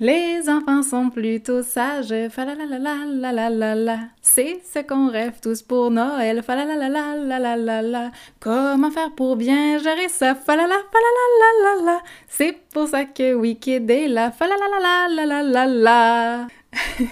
[0.00, 2.28] Les enfants sont plutôt sages, la
[4.20, 8.10] C'est ce qu'on rêve tous pour Noël, la
[8.40, 16.46] Comment faire pour bien gérer ça, la C'est pour ça que Wicked est là, la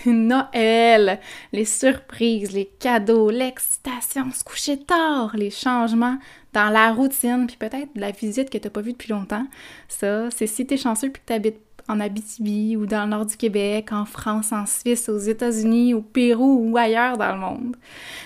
[0.06, 1.20] Noël,
[1.52, 6.16] les surprises, les cadeaux, l'excitation, se coucher tard, les changements
[6.52, 9.46] dans la routine, puis peut-être la visite que t'as pas vue depuis longtemps.
[9.88, 11.60] Ça, c'est si t'es chanceux puis que t'habites
[11.90, 16.00] en Abitibi ou dans le nord du Québec, en France, en Suisse, aux États-Unis, au
[16.00, 17.76] Pérou ou ailleurs dans le monde.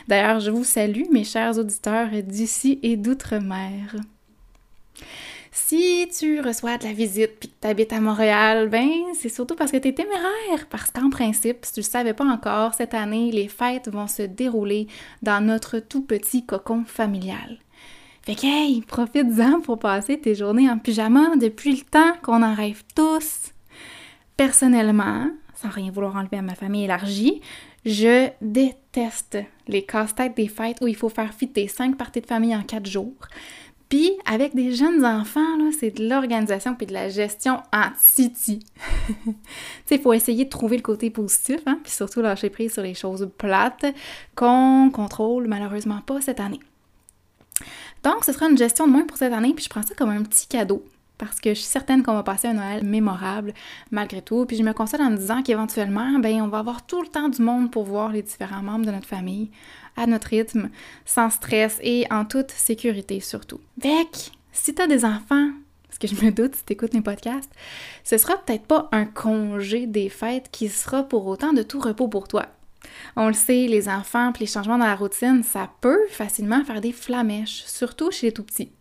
[0.08, 3.96] D'ailleurs, je vous salue, mes chers auditeurs d'ici et d'outre-mer.
[5.56, 9.54] Si tu reçois de la visite puis que tu habites à Montréal, ben c'est surtout
[9.54, 10.66] parce que tu es téméraire.
[10.68, 14.22] Parce qu'en principe, si tu le savais pas encore, cette année, les fêtes vont se
[14.22, 14.88] dérouler
[15.22, 17.58] dans notre tout petit cocon familial.
[18.22, 22.54] Fait que, hey, profite-en pour passer tes journées en pyjama depuis le temps qu'on en
[22.54, 23.53] rêve tous.
[24.36, 27.40] Personnellement, sans rien vouloir enlever à ma famille élargie,
[27.84, 32.54] je déteste les casse-têtes des fêtes où il faut faire fitter cinq parties de famille
[32.54, 33.28] en quatre jours.
[33.88, 38.60] Puis, avec des jeunes enfants, c'est de l'organisation puis de la gestion en city.
[39.24, 39.34] tu
[39.86, 42.82] sais, il faut essayer de trouver le côté positif, hein, puis surtout lâcher prise sur
[42.82, 43.86] les choses plates
[44.34, 46.60] qu'on contrôle malheureusement pas cette année.
[48.02, 50.10] Donc, ce sera une gestion de moins pour cette année, puis je prends ça comme
[50.10, 50.84] un petit cadeau
[51.18, 53.54] parce que je suis certaine qu'on va passer un Noël mémorable
[53.90, 54.46] malgré tout.
[54.46, 57.28] Puis je me console en me disant qu'éventuellement, ben on va avoir tout le temps
[57.28, 59.50] du monde pour voir les différents membres de notre famille
[59.96, 60.70] à notre rythme,
[61.04, 63.60] sans stress et en toute sécurité surtout.
[63.78, 65.50] Vec, si t'as des enfants,
[65.88, 67.52] parce que je me doute si t'écoutes mes podcasts,
[68.02, 72.08] ce sera peut-être pas un congé des fêtes qui sera pour autant de tout repos
[72.08, 72.46] pour toi.
[73.16, 76.80] On le sait, les enfants puis les changements dans la routine, ça peut facilement faire
[76.80, 78.72] des flamèches, surtout chez les tout petits.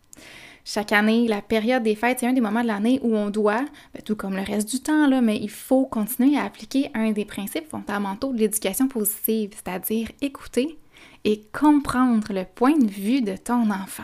[0.65, 3.65] Chaque année, la période des fêtes, c'est un des moments de l'année où on doit,
[3.93, 7.25] ben, tout comme le reste du temps, mais il faut continuer à appliquer un des
[7.25, 10.77] principes fondamentaux de l'éducation positive, c'est-à-dire écouter
[11.25, 14.03] et comprendre le point de vue de ton enfant.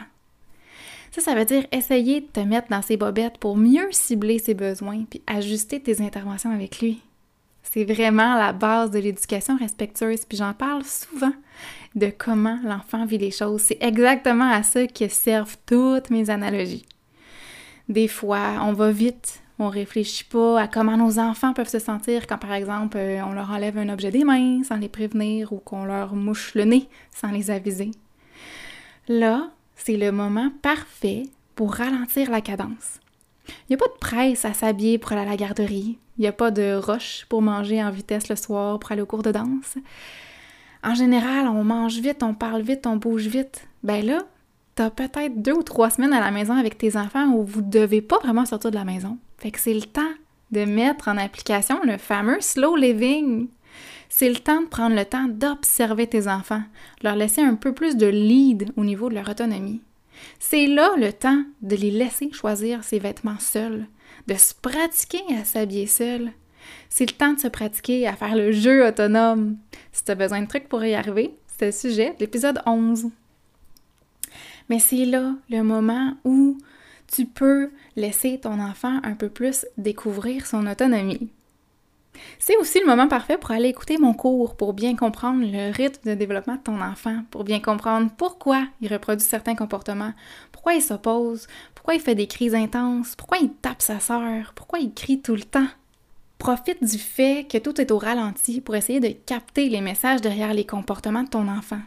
[1.11, 4.53] Ça, ça veut dire essayer de te mettre dans ses bobettes pour mieux cibler ses
[4.53, 7.01] besoins puis ajuster tes interventions avec lui.
[7.63, 11.33] C'est vraiment la base de l'éducation respectueuse, puis j'en parle souvent
[11.95, 13.61] de comment l'enfant vit les choses.
[13.61, 16.85] C'est exactement à ça que servent toutes mes analogies.
[17.87, 22.27] Des fois, on va vite, on réfléchit pas à comment nos enfants peuvent se sentir
[22.27, 25.57] quand, par exemple, euh, on leur enlève un objet des mains sans les prévenir ou
[25.57, 27.91] qu'on leur mouche le nez sans les aviser.
[29.07, 31.23] Là, c'est le moment parfait
[31.55, 32.99] pour ralentir la cadence.
[33.47, 35.97] Il n'y a pas de presse à s'habiller pour aller à la garderie.
[36.17, 39.05] Il n'y a pas de roche pour manger en vitesse le soir pour aller au
[39.05, 39.77] cours de danse.
[40.83, 43.67] En général, on mange vite, on parle vite, on bouge vite.
[43.83, 44.19] Ben là,
[44.75, 48.01] t'as peut-être deux ou trois semaines à la maison avec tes enfants où vous devez
[48.01, 49.17] pas vraiment sortir de la maison.
[49.37, 50.13] Fait que c'est le temps
[50.51, 53.47] de mettre en application le fameux slow living.
[54.07, 56.63] C'est le temps de prendre le temps d'observer tes enfants,
[57.03, 59.81] leur laisser un peu plus de lead au niveau de leur autonomie.
[60.39, 63.85] C'est là le temps de les laisser choisir ses vêtements seuls,
[64.27, 66.31] de se pratiquer à s'habiller seul,
[66.89, 69.57] c'est le temps de se pratiquer à faire le jeu autonome.
[69.91, 73.09] Si tu as besoin de trucs pour y arriver, c'est le sujet de l'épisode 11.
[74.69, 76.57] Mais c'est là le moment où
[77.07, 81.29] tu peux laisser ton enfant un peu plus découvrir son autonomie.
[82.37, 86.09] C'est aussi le moment parfait pour aller écouter mon cours, pour bien comprendre le rythme
[86.09, 90.13] de développement de ton enfant, pour bien comprendre pourquoi il reproduit certains comportements,
[90.51, 94.79] pourquoi il s'oppose, pourquoi il fait des crises intenses, pourquoi il tape sa sœur, pourquoi
[94.79, 95.67] il crie tout le temps.
[96.39, 100.53] Profite du fait que tout est au ralenti pour essayer de capter les messages derrière
[100.53, 101.81] les comportements de ton enfant.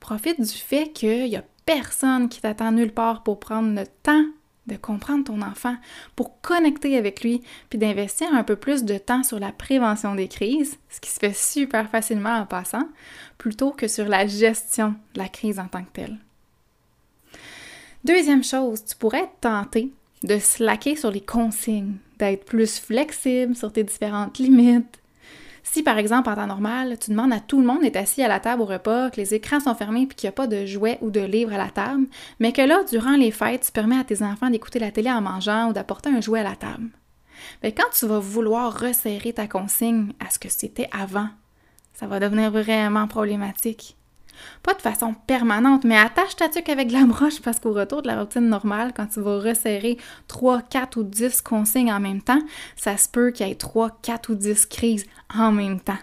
[0.00, 4.24] Profite du fait qu'il n'y a personne qui t'attend nulle part pour prendre le temps
[4.66, 5.76] de comprendre ton enfant,
[6.16, 7.40] pour connecter avec lui,
[7.70, 11.18] puis d'investir un peu plus de temps sur la prévention des crises, ce qui se
[11.18, 12.88] fait super facilement en passant,
[13.38, 16.18] plutôt que sur la gestion de la crise en tant que telle.
[18.04, 19.92] Deuxième chose, tu pourrais être tenté
[20.24, 25.00] de slacker sur les consignes, d'être plus flexible sur tes différentes limites.
[25.62, 28.28] Si par exemple en temps normal, tu demandes à tout le monde d'être assis à
[28.28, 30.64] la table au repas, que les écrans sont fermés puis qu'il n'y a pas de
[30.64, 32.06] jouets ou de livres à la table,
[32.40, 35.20] mais que là, durant les fêtes, tu permets à tes enfants d'écouter la télé en
[35.20, 36.88] mangeant ou d'apporter un jouet à la table.
[37.62, 41.28] Mais quand tu vas vouloir resserrer ta consigne à ce que c'était avant,
[41.92, 43.97] ça va devenir vraiment problématique.
[44.62, 48.08] Pas de façon permanente, mais attache ta tuque avec la broche parce qu'au retour de
[48.08, 49.96] la routine normale, quand tu vas resserrer
[50.28, 52.40] 3, 4 ou 10 consignes en même temps,
[52.76, 55.98] ça se peut qu'il y ait 3, 4 ou 10 crises en même temps.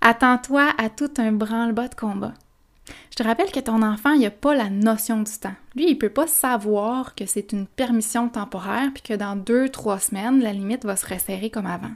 [0.00, 2.34] Attends-toi à tout un branle-bas de combat.
[3.10, 5.54] Je te rappelle que ton enfant, il n'a pas la notion du temps.
[5.74, 9.68] Lui, il ne peut pas savoir que c'est une permission temporaire puis que dans deux,
[9.68, 11.94] trois semaines, la limite va se resserrer comme avant.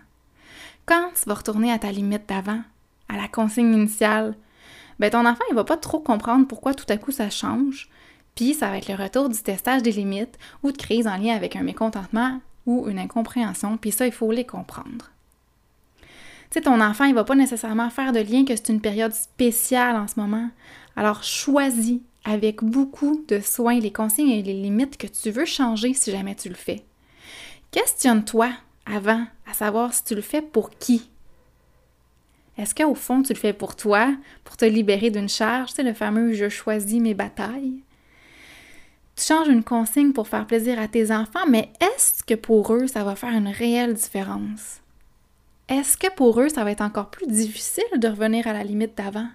[0.87, 2.63] Quand tu vas retourner à ta limite d'avant,
[3.09, 4.37] à la consigne initiale,
[4.99, 7.89] ben ton enfant, il va pas trop comprendre pourquoi tout à coup ça change,
[8.35, 11.35] puis ça va être le retour du testage des limites ou de crise en lien
[11.35, 15.11] avec un mécontentement ou une incompréhension, puis ça, il faut les comprendre.
[16.51, 19.97] Tu ton enfant, il va pas nécessairement faire de lien que c'est une période spéciale
[19.97, 20.49] en ce moment.
[20.97, 25.95] Alors, choisis avec beaucoup de soin les consignes et les limites que tu veux changer
[25.95, 26.85] si jamais tu le fais.
[27.71, 28.51] Questionne-toi
[28.87, 31.11] avant à savoir si tu le fais pour qui.
[32.59, 34.13] Est-ce qu'au fond, tu le fais pour toi,
[34.45, 37.83] pour te libérer d'une charge, c'est le fameux je choisis mes batailles?
[39.15, 42.89] Tu changes une consigne pour faire plaisir à tes enfants, mais est-ce que pour eux,
[42.89, 44.81] ça va faire une réelle différence?
[45.69, 48.97] Est-ce que pour eux, ça va être encore plus difficile de revenir à la limite
[48.97, 49.29] d'avant?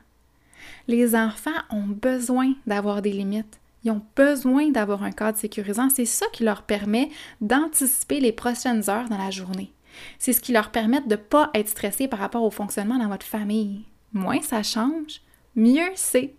[0.87, 3.59] Les enfants ont besoin d'avoir des limites.
[3.83, 5.89] Ils ont besoin d'avoir un cadre sécurisant.
[5.89, 7.09] C'est ça qui leur permet
[7.41, 9.71] d'anticiper les prochaines heures dans la journée.
[10.19, 13.09] C'est ce qui leur permet de ne pas être stressés par rapport au fonctionnement dans
[13.09, 13.85] votre famille.
[14.13, 15.21] Moins ça change,
[15.55, 16.33] mieux c'est.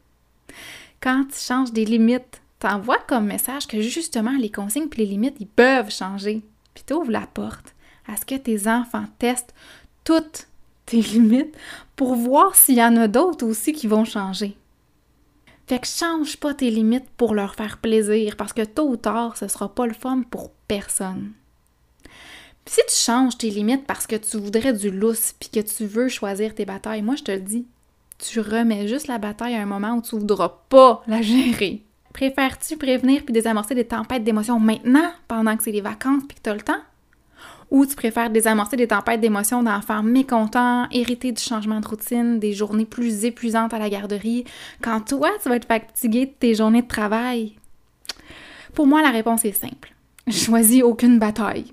[1.00, 5.36] Quand tu changes des limites, t'envoies comme message que justement les consignes et les limites,
[5.40, 6.42] ils peuvent changer.
[6.74, 7.74] Puis ouvres la porte
[8.06, 9.54] à ce que tes enfants testent
[10.04, 10.48] toutes
[10.86, 11.56] tes limites
[11.96, 14.56] pour voir s'il y en a d'autres aussi qui vont changer.
[15.66, 19.36] Fait que change pas tes limites pour leur faire plaisir parce que tôt ou tard,
[19.36, 21.32] ce sera pas le fun pour personne.
[22.66, 26.08] Si tu changes tes limites parce que tu voudrais du lousse puis que tu veux
[26.08, 27.66] choisir tes batailles, moi je te le dis,
[28.18, 31.82] tu remets juste la bataille à un moment où tu voudras pas la gérer.
[32.12, 36.48] Préfères-tu prévenir puis désamorcer des tempêtes d'émotions maintenant pendant que c'est les vacances puis que
[36.48, 36.80] tu le temps?
[37.70, 42.52] Ou tu préfères désamorcer des tempêtes d'émotions d'enfants mécontents, hérités du changement de routine, des
[42.52, 44.44] journées plus épuisantes à la garderie,
[44.80, 47.56] quand toi, tu vas être fatigué de tes journées de travail?
[48.74, 49.92] Pour moi, la réponse est simple.
[50.30, 51.72] Choisis aucune bataille.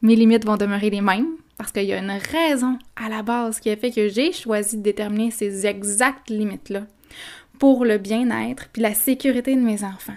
[0.00, 3.58] Mes limites vont demeurer les mêmes parce qu'il y a une raison à la base
[3.58, 6.86] qui a fait que j'ai choisi de déterminer ces exactes limites-là
[7.58, 10.16] pour le bien-être puis la sécurité de mes enfants.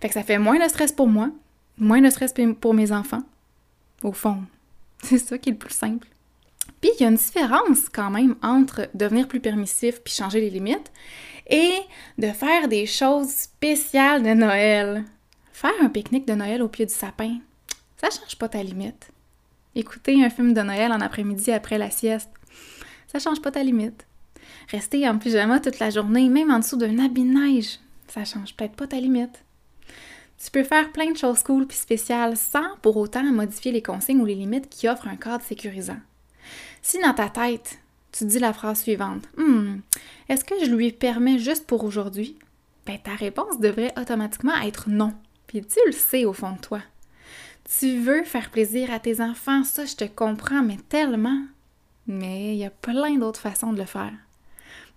[0.00, 1.30] Fait que ça fait moins de stress pour moi,
[1.76, 3.24] moins de stress pour mes enfants,
[4.04, 4.44] au fond.
[5.02, 6.06] C'est ça qui est le plus simple.
[6.80, 10.50] Puis il y a une différence quand même entre devenir plus permissif puis changer les
[10.50, 10.92] limites
[11.50, 11.72] et
[12.18, 15.04] de faire des choses spéciales de Noël.
[15.52, 17.38] Faire un pique-nique de Noël au pied du sapin,
[18.00, 19.10] ça change pas ta limite.
[19.74, 22.30] Écouter un film de Noël en après-midi après la sieste,
[23.06, 24.06] ça change pas ta limite.
[24.70, 27.78] Rester en pyjama toute la journée, même en dessous d'un habit de neige,
[28.08, 29.44] ça change peut-être pas ta limite.
[30.42, 34.20] Tu peux faire plein de choses cool puis spéciales sans pour autant modifier les consignes
[34.20, 35.98] ou les limites qui offrent un cadre sécurisant.
[36.80, 37.78] Si dans ta tête,
[38.12, 39.82] tu dis la phrase suivante Hum,
[40.28, 42.38] est-ce que je lui permets juste pour aujourd'hui
[42.88, 45.12] ben, ta réponse devrait automatiquement être non.
[45.46, 46.80] Puis tu le sais au fond de toi.
[47.68, 51.42] Tu veux faire plaisir à tes enfants, ça je te comprends, mais tellement.
[52.06, 54.12] Mais il y a plein d'autres façons de le faire.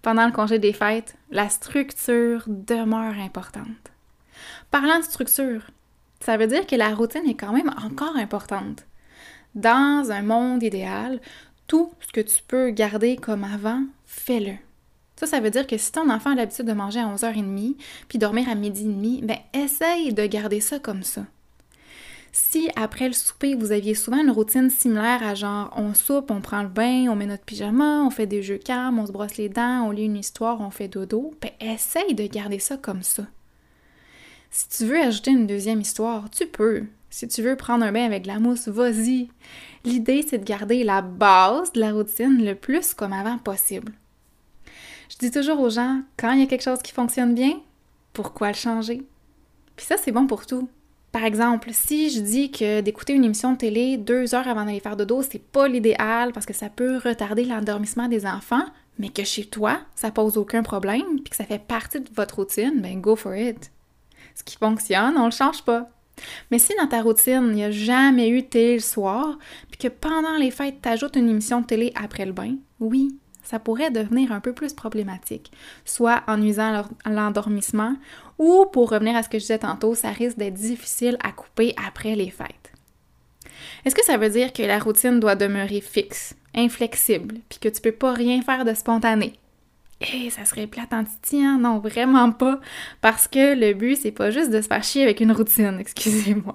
[0.01, 3.91] Pendant le congé des fêtes, la structure demeure importante.
[4.71, 5.69] Parlant de structure,
[6.21, 8.85] ça veut dire que la routine est quand même encore importante.
[9.53, 11.19] Dans un monde idéal,
[11.67, 14.53] tout ce que tu peux garder comme avant, fais-le.
[15.17, 17.75] Ça, ça veut dire que si ton enfant a l'habitude de manger à 11h30
[18.07, 21.25] puis dormir à midi et demi, ben essaye de garder ça comme ça.
[22.33, 26.39] Si après le souper, vous aviez souvent une routine similaire à genre on soupe, on
[26.39, 29.35] prend le bain, on met notre pyjama, on fait des jeux calmes, on se brosse
[29.35, 33.03] les dents, on lit une histoire, on fait dodo, ben essaye de garder ça comme
[33.03, 33.23] ça.
[34.49, 36.83] Si tu veux ajouter une deuxième histoire, tu peux.
[37.09, 39.27] Si tu veux prendre un bain avec de la mousse, vas-y.
[39.83, 43.91] L'idée, c'est de garder la base de la routine le plus comme avant possible.
[45.09, 47.59] Je dis toujours aux gens, quand il y a quelque chose qui fonctionne bien,
[48.13, 49.05] pourquoi le changer?
[49.75, 50.69] Puis ça, c'est bon pour tout.
[51.11, 54.79] Par exemple, si je dis que d'écouter une émission de télé deux heures avant d'aller
[54.79, 58.63] faire dodo, c'est pas l'idéal parce que ça peut retarder l'endormissement des enfants,
[58.97, 62.35] mais que chez toi, ça pose aucun problème, puis que ça fait partie de votre
[62.35, 63.71] routine, ben go for it
[64.35, 65.89] ce qui fonctionne, on le change pas.
[66.51, 69.37] Mais si dans ta routine, il n'y a jamais eu télé le soir,
[69.69, 73.15] puis que pendant les fêtes, tu ajoutes une émission de télé après le bain, oui,
[73.51, 75.51] ça pourrait devenir un peu plus problématique,
[75.83, 77.97] soit en nuisant l'endormissement,
[78.39, 81.75] ou pour revenir à ce que je disais tantôt, ça risque d'être difficile à couper
[81.85, 82.71] après les fêtes.
[83.83, 87.81] Est-ce que ça veut dire que la routine doit demeurer fixe, inflexible, puis que tu
[87.81, 89.33] peux pas rien faire de spontané?
[89.99, 91.03] Eh, ça serait plate en
[91.33, 91.57] hein?
[91.59, 92.59] Non, vraiment pas.
[93.01, 96.53] Parce que le but, c'est pas juste de se faire chier avec une routine, excusez-moi.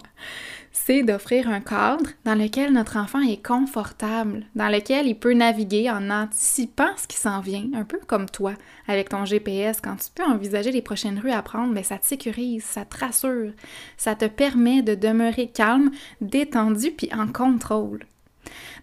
[0.85, 5.91] C'est d'offrir un cadre dans lequel notre enfant est confortable, dans lequel il peut naviguer
[5.91, 8.53] en anticipant ce qui s'en vient, un peu comme toi
[8.87, 9.81] avec ton GPS.
[9.81, 12.85] Quand tu peux envisager les prochaines rues à prendre, mais ben, ça te sécurise, ça
[12.85, 13.53] te rassure,
[13.97, 15.91] ça te permet de demeurer calme,
[16.21, 18.05] détendu puis en contrôle.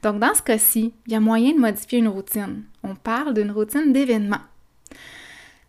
[0.02, 2.64] Donc dans ce cas-ci, il y a moyen de modifier une routine.
[2.84, 4.42] On parle d'une routine d'événement.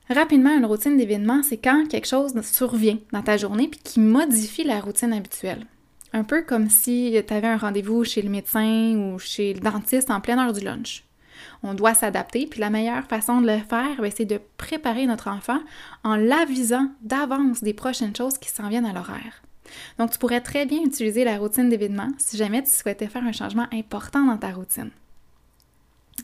[0.08, 4.64] Rapidement, une routine d'événement, c'est quand quelque chose survient dans ta journée puis qui modifie
[4.64, 5.66] la routine habituelle.
[6.14, 10.12] Un peu comme si tu avais un rendez-vous chez le médecin ou chez le dentiste
[10.12, 11.02] en pleine heure du lunch.
[11.64, 15.26] On doit s'adapter, puis la meilleure façon de le faire, ben, c'est de préparer notre
[15.26, 15.58] enfant
[16.04, 19.42] en l'avisant d'avance des prochaines choses qui s'en viennent à l'horaire.
[19.98, 23.32] Donc, tu pourrais très bien utiliser la routine d'événement si jamais tu souhaitais faire un
[23.32, 24.90] changement important dans ta routine.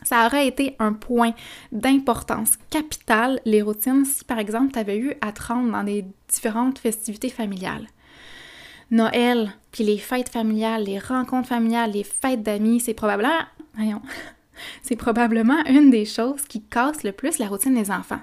[0.04, 1.32] Ça aurait été un point
[1.72, 6.04] d'importance capitale, les routines, si par exemple tu avais eu à te rendre dans des
[6.28, 7.88] différentes festivités familiales.
[8.90, 13.38] Noël, puis les fêtes familiales, les rencontres familiales, les fêtes d'amis, c'est probablement,
[13.74, 14.02] voyons,
[14.82, 18.20] c'est probablement une des choses qui casse le plus la routine des enfants.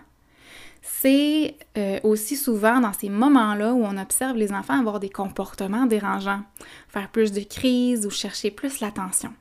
[0.81, 5.85] C'est euh, aussi souvent dans ces moments-là où on observe les enfants avoir des comportements
[5.85, 6.41] dérangeants,
[6.87, 9.33] faire plus de crises ou chercher plus l'attention.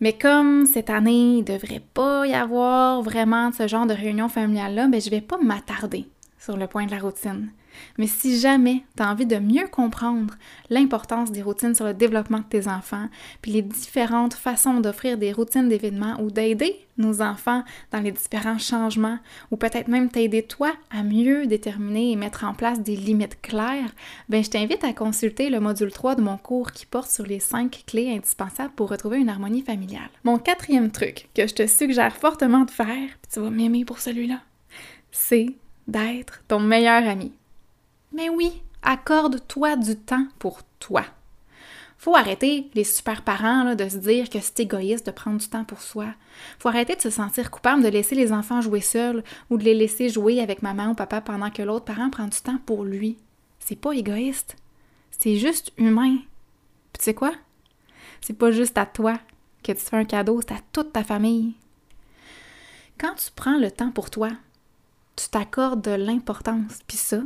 [0.00, 4.28] Mais comme cette année, il ne devrait pas y avoir vraiment ce genre de réunion
[4.28, 6.06] familiale-là, ben, je ne vais pas m'attarder
[6.38, 7.50] sur le point de la routine.
[7.98, 10.34] Mais si jamais tu as envie de mieux comprendre
[10.70, 13.08] l'importance des routines sur le développement de tes enfants,
[13.42, 18.58] puis les différentes façons d'offrir des routines d'événements ou d'aider nos enfants dans les différents
[18.58, 19.18] changements,
[19.50, 23.94] ou peut-être même t'aider toi à mieux déterminer et mettre en place des limites claires,
[24.28, 27.40] ben je t'invite à consulter le module 3 de mon cours qui porte sur les
[27.40, 30.08] 5 clés indispensables pour retrouver une harmonie familiale.
[30.24, 33.98] Mon quatrième truc que je te suggère fortement de faire, puis tu vas m'aimer pour
[33.98, 34.40] celui-là,
[35.10, 35.54] c'est
[35.86, 37.32] d'être ton meilleur ami.
[38.12, 41.04] Mais oui, accorde-toi du temps pour toi.
[41.98, 45.64] Faut arrêter, les super parents, de se dire que c'est égoïste de prendre du temps
[45.64, 46.06] pour soi.
[46.58, 49.74] Faut arrêter de se sentir coupable de laisser les enfants jouer seuls ou de les
[49.74, 53.16] laisser jouer avec maman ou papa pendant que l'autre parent prend du temps pour lui.
[53.58, 54.56] C'est pas égoïste.
[55.10, 56.18] C'est juste humain.
[56.92, 57.32] Puis tu sais quoi?
[58.20, 59.18] C'est pas juste à toi
[59.62, 61.54] que tu fais un cadeau, c'est à toute ta famille.
[62.98, 64.30] Quand tu prends le temps pour toi,
[65.16, 66.80] tu t'accordes de l'importance.
[66.86, 67.20] Puis ça,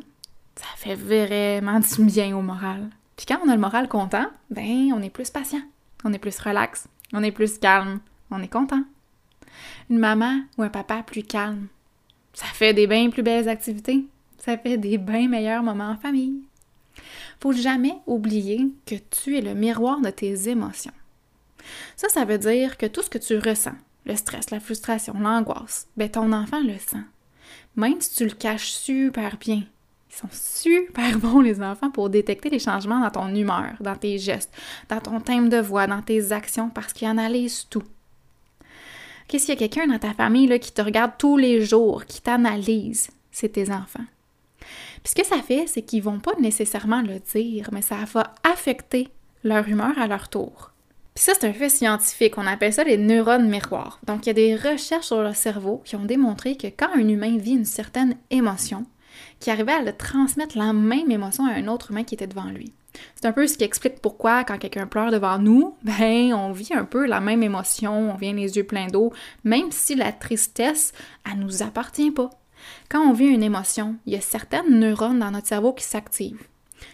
[0.57, 2.91] ça fait vraiment du bien au moral.
[3.17, 5.63] Puis quand on a le moral content, ben on est plus patient,
[6.05, 8.83] on est plus relax, on est plus calme, on est content.
[9.91, 11.67] Une maman ou un papa plus calme,
[12.33, 14.07] ça fait des bien plus belles activités,
[14.39, 16.41] ça fait des bien meilleurs moments en famille.
[17.41, 20.93] Faut jamais oublier que tu es le miroir de tes émotions.
[21.97, 23.77] Ça, ça veut dire que tout ce que tu ressens,
[24.07, 27.05] le stress, la frustration, l'angoisse, ben ton enfant le sent.
[27.77, 29.63] Même si tu le caches super bien,
[30.11, 34.19] ils sont super bons, les enfants, pour détecter les changements dans ton humeur, dans tes
[34.19, 34.53] gestes,
[34.89, 37.85] dans ton thème de voix, dans tes actions, parce qu'ils analysent tout.
[39.29, 42.21] Qu'est-ce qu'il y a quelqu'un dans ta famille qui te regarde tous les jours, qui
[42.21, 44.05] t'analyse, c'est tes enfants.
[45.03, 48.35] Puis ce que ça fait, c'est qu'ils vont pas nécessairement le dire, mais ça va
[48.43, 49.09] affecter
[49.45, 50.73] leur humeur à leur tour.
[51.15, 52.39] Puis ça, c'est un fait scientifique.
[52.39, 54.01] On appelle ça les neurones miroirs.
[54.07, 57.09] Donc, il y a des recherches sur le cerveau qui ont démontré que quand un
[57.09, 58.85] humain vit une certaine émotion,
[59.41, 62.51] qui arrivait à le transmettre la même émotion à un autre humain qui était devant
[62.51, 62.73] lui.
[63.15, 66.75] C'est un peu ce qui explique pourquoi, quand quelqu'un pleure devant nous, ben, on vit
[66.75, 69.13] un peu la même émotion, on vient les yeux pleins d'eau,
[69.45, 70.93] même si la tristesse,
[71.27, 72.31] elle nous appartient pas.
[72.91, 76.47] Quand on vit une émotion, il y a certaines neurones dans notre cerveau qui s'activent.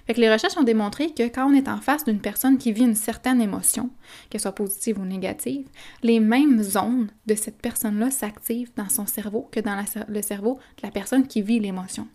[0.06, 2.72] Fait que les recherches ont démontré que quand on est en face d'une personne qui
[2.72, 3.90] vit une certaine émotion,
[4.30, 5.66] qu'elle soit positive ou négative,
[6.02, 10.82] les mêmes zones de cette personne-là s'activent dans son cerveau que dans le cerveau de
[10.82, 12.08] la personne qui vit l'émotion.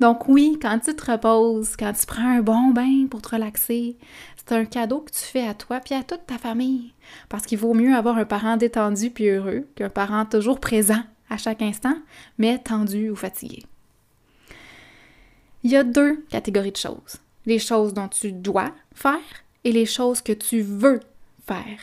[0.00, 3.96] Donc oui, quand tu te reposes, quand tu prends un bon bain pour te relaxer,
[4.36, 6.92] c'est un cadeau que tu fais à toi puis à toute ta famille.
[7.28, 11.36] Parce qu'il vaut mieux avoir un parent détendu puis heureux qu'un parent toujours présent à
[11.36, 11.96] chaque instant,
[12.38, 13.64] mais tendu ou fatigué.
[15.64, 17.16] Il y a deux catégories de choses.
[17.44, 19.18] Les choses dont tu dois faire
[19.64, 21.00] et les choses que tu veux
[21.46, 21.78] faire.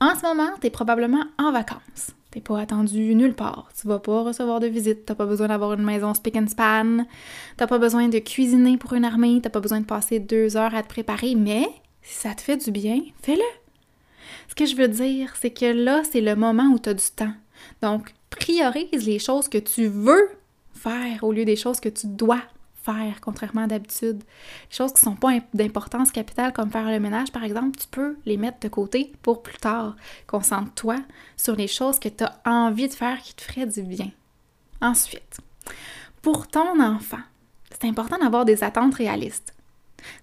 [0.00, 2.12] En ce moment, tu es probablement en vacances.
[2.34, 3.68] T'es pas attendu nulle part.
[3.80, 5.06] Tu vas pas recevoir de visite.
[5.06, 7.06] T'as pas besoin d'avoir une maison spick and span.
[7.56, 9.38] T'as pas besoin de cuisiner pour une armée.
[9.40, 11.36] T'as pas besoin de passer deux heures à te préparer.
[11.36, 11.68] Mais
[12.02, 13.40] si ça te fait du bien, fais-le.
[14.48, 17.04] Ce que je veux dire, c'est que là, c'est le moment où tu as du
[17.14, 17.34] temps.
[17.82, 20.28] Donc, priorise les choses que tu veux
[20.72, 22.42] faire au lieu des choses que tu dois
[23.20, 24.22] contrairement d'habitude.
[24.70, 28.16] Les choses qui sont pas d'importance capitale, comme faire le ménage, par exemple, tu peux
[28.26, 29.96] les mettre de côté pour plus tard.
[30.26, 30.96] Concentre-toi
[31.36, 34.10] sur les choses que tu as envie de faire qui te feraient du bien.
[34.80, 35.38] Ensuite,
[36.22, 37.22] pour ton enfant,
[37.70, 39.54] c'est important d'avoir des attentes réalistes.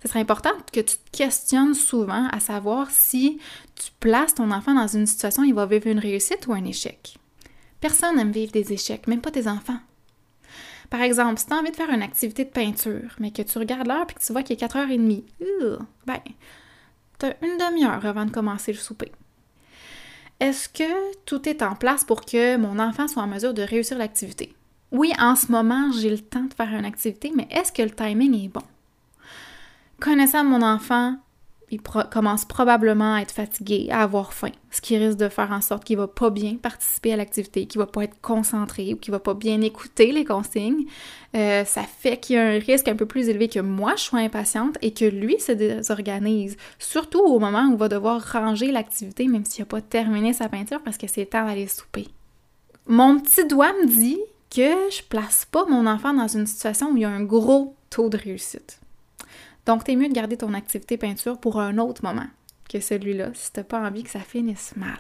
[0.01, 3.39] Ce serait important que tu te questionnes souvent à savoir si
[3.75, 6.65] tu places ton enfant dans une situation où il va vivre une réussite ou un
[6.65, 7.17] échec.
[7.79, 9.79] Personne n'aime vivre des échecs, même pas tes enfants.
[10.91, 13.57] Par exemple, si tu as envie de faire une activité de peinture, mais que tu
[13.57, 15.23] regardes l'heure et que tu vois qu'il est 4h30,
[16.05, 16.19] ben,
[17.17, 19.11] tu as une demi-heure avant de commencer le souper.
[20.41, 23.97] Est-ce que tout est en place pour que mon enfant soit en mesure de réussir
[23.97, 24.53] l'activité?
[24.91, 27.91] Oui, en ce moment, j'ai le temps de faire une activité, mais est-ce que le
[27.91, 28.63] timing est bon?
[30.01, 31.15] Connaissant mon enfant,
[31.71, 35.61] il commence probablement à être fatigué, à avoir faim, ce qui risque de faire en
[35.61, 39.11] sorte qu'il va pas bien participer à l'activité, qu'il va pas être concentré ou qu'il
[39.11, 40.83] va pas bien écouter les consignes.
[41.33, 44.01] Euh, ça fait qu'il y a un risque un peu plus élevé que moi je
[44.01, 48.69] sois impatiente et que lui se désorganise, surtout au moment où il va devoir ranger
[48.71, 52.09] l'activité même s'il n'a pas terminé sa peinture parce que c'est temps d'aller souper.
[52.85, 56.97] Mon petit doigt me dit que je place pas mon enfant dans une situation où
[56.97, 58.81] il y a un gros taux de réussite.
[59.65, 62.27] Donc, t'es mieux de garder ton activité peinture pour un autre moment
[62.69, 64.99] que celui-là, si t'as pas envie que ça finisse mal.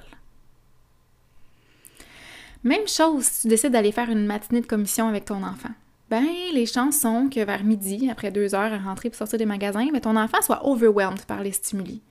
[2.63, 5.71] Même chose si tu décides d'aller faire une matinée de commission avec ton enfant.
[6.09, 9.45] Ben, les chances sont que vers midi, après deux heures à rentrer pour sortir des
[9.45, 12.01] magasins, ben, ton enfant soit overwhelmed par les stimuli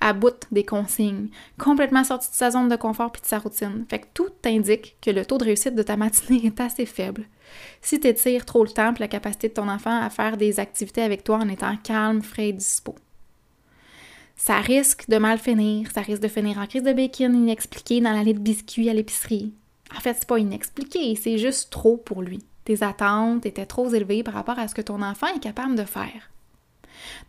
[0.00, 1.28] à bout des consignes,
[1.58, 3.84] complètement sorti de sa zone de confort puis de sa routine.
[3.88, 7.26] Fait que tout t'indique que le taux de réussite de ta matinée est assez faible.
[7.82, 11.02] Si tu étires trop le temps la capacité de ton enfant à faire des activités
[11.02, 12.94] avec toi en étant calme, frais et dispo.
[14.36, 18.12] Ça risque de mal finir, ça risque de finir en crise de bacon inexpliquée dans
[18.12, 19.52] l'allée de biscuits à l'épicerie.
[19.96, 22.44] En fait, c'est pas inexpliqué, c'est juste trop pour lui.
[22.64, 25.84] Tes attentes étaient trop élevées par rapport à ce que ton enfant est capable de
[25.84, 26.30] faire.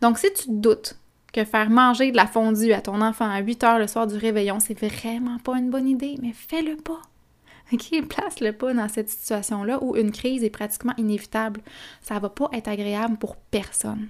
[0.00, 0.99] Donc, si tu te doutes
[1.32, 4.16] que faire manger de la fondue à ton enfant à 8 heures le soir du
[4.16, 7.00] réveillon, c'est vraiment pas une bonne idée, mais fais-le pas.
[7.72, 11.60] OK, place-le pas dans cette situation-là où une crise est pratiquement inévitable.
[12.02, 14.08] Ça va pas être agréable pour personne.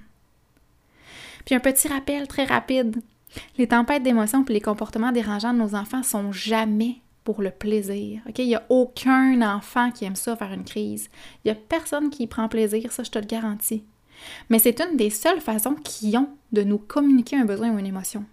[1.45, 3.00] Puis un petit rappel très rapide.
[3.59, 8.21] Les tempêtes d'émotions et les comportements dérangeants de nos enfants sont jamais pour le plaisir.
[8.29, 8.39] OK?
[8.39, 11.09] Il n'y a aucun enfant qui aime ça faire une crise.
[11.45, 13.85] Il n'y a personne qui y prend plaisir, ça je te le garantis.
[14.49, 17.87] Mais c'est une des seules façons qu'ils ont de nous communiquer un besoin ou une
[17.87, 18.25] émotion.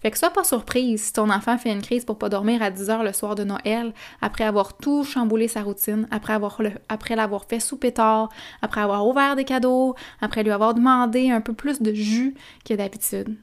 [0.00, 2.70] Fait que sois pas surprise si ton enfant fait une crise pour pas dormir à
[2.70, 7.16] 10 heures le soir de Noël, après avoir tout chamboulé sa routine, après avoir après
[7.16, 8.30] l'avoir fait souper tard,
[8.62, 12.74] après avoir ouvert des cadeaux, après lui avoir demandé un peu plus de jus que
[12.74, 13.36] d'habitude.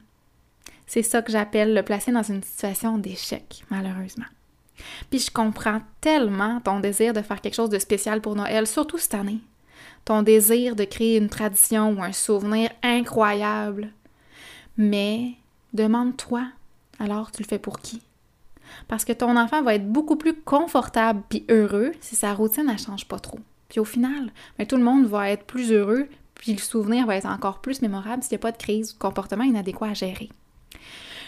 [0.86, 4.26] C'est ça que j'appelle le placer dans une situation d'échec, malheureusement.
[5.08, 8.98] Puis je comprends tellement ton désir de faire quelque chose de spécial pour Noël, surtout
[8.98, 9.40] cette année
[10.04, 13.90] ton désir de créer une tradition ou un souvenir incroyable.
[14.76, 15.32] Mais
[15.72, 16.46] demande-toi,
[16.98, 18.02] alors tu le fais pour qui?
[18.88, 22.76] Parce que ton enfant va être beaucoup plus confortable puis heureux si sa routine ne
[22.76, 23.38] change pas trop.
[23.68, 27.16] Puis au final, ben, tout le monde va être plus heureux, puis le souvenir va
[27.16, 29.94] être encore plus mémorable s'il n'y a pas de crise ou de comportement inadéquat à
[29.94, 30.28] gérer.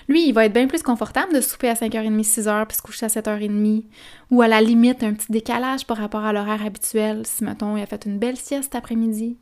[0.09, 3.07] Lui, il va être bien plus confortable de souper à 5h30, 6h, puis se coucher
[3.07, 3.85] à 7h30,
[4.31, 7.83] ou à la limite un petit décalage par rapport à l'horaire habituel, si, mettons, il
[7.83, 9.37] a fait une belle sieste après-midi.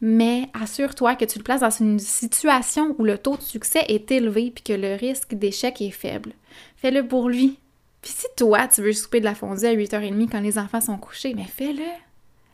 [0.00, 4.10] Mais assure-toi que tu le places dans une situation où le taux de succès est
[4.10, 6.32] élevé puis que le risque d'échec est faible.
[6.74, 7.58] Fais-le pour lui.
[8.02, 10.98] Puis si toi, tu veux souper de la fondue à 8h30 quand les enfants sont
[10.98, 11.84] couchés, mais fais-le.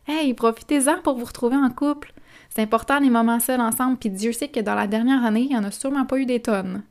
[0.07, 2.13] Hey, profitez-en pour vous retrouver en couple.
[2.51, 5.49] C'est important les moments seuls ensemble, puis Dieu sait que dans la dernière année, il
[5.49, 6.83] n'y en a sûrement pas eu des tonnes.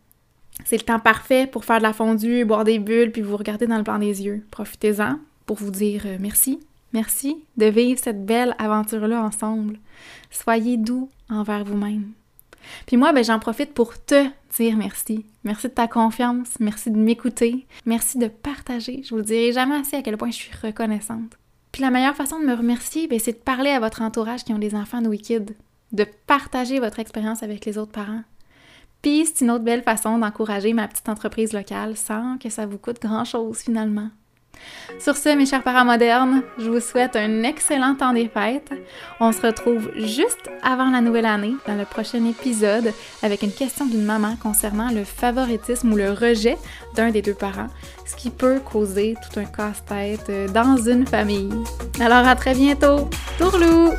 [0.65, 3.67] C'est le temps parfait pour faire de la fondue, boire des bulles, puis vous regarder
[3.67, 4.45] dans le blanc des yeux.
[4.51, 6.59] Profitez-en pour vous dire euh, merci.
[6.93, 9.79] Merci de vivre cette belle aventure-là ensemble.
[10.31, 12.11] Soyez doux envers vous-même.
[12.85, 15.25] Puis moi, ben, j'en profite pour te dire merci.
[15.43, 19.03] Merci de ta confiance, merci de m'écouter, merci de partager.
[19.03, 21.37] Je vous dirai jamais assez à quel point je suis reconnaissante.
[21.71, 24.53] Puis la meilleure façon de me remercier, ben, c'est de parler à votre entourage qui
[24.53, 25.55] ont des enfants de wicked,
[25.91, 28.23] de partager votre expérience avec les autres parents,
[29.01, 32.77] puis c'est une autre belle façon d'encourager ma petite entreprise locale sans que ça vous
[32.77, 34.09] coûte grand-chose finalement.
[34.99, 38.71] Sur ce, mes chers parents modernes, je vous souhaite un excellent temps des fêtes.
[39.19, 43.85] On se retrouve juste avant la nouvelle année dans le prochain épisode avec une question
[43.85, 46.57] d'une maman concernant le favoritisme ou le rejet
[46.95, 47.67] d'un des deux parents,
[48.05, 51.53] ce qui peut causer tout un casse-tête dans une famille.
[51.99, 53.09] Alors à très bientôt.
[53.37, 53.91] Tourlou!